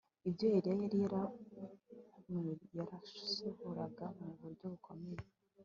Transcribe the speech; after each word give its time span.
Ibyo 0.27 0.43
Eliya 0.57 0.75
yari 0.83 0.97
yaraanuye 1.03 2.51
hyasohoraga 2.61 4.05
mu 4.19 4.29
buryo 4.39 4.65
bukomeye 4.73 5.21